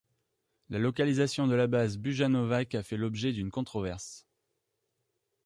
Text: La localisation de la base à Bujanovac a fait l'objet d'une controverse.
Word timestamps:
La 0.71 0.79
localisation 0.79 1.45
de 1.45 1.53
la 1.53 1.67
base 1.67 1.93
à 1.93 1.99
Bujanovac 1.99 2.73
a 2.73 2.81
fait 2.81 2.97
l'objet 2.97 3.33
d'une 3.33 3.51
controverse. 3.51 4.25